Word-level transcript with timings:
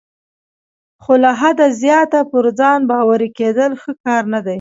خو 1.03 1.13
له 1.23 1.31
حده 1.39 1.67
زیات 1.81 2.11
پر 2.31 2.45
ځان 2.59 2.79
باوري 2.89 3.29
کیدل 3.37 3.71
ښه 3.81 3.91
کار 4.03 4.23
نه 4.33 4.39
دی. 4.45 4.49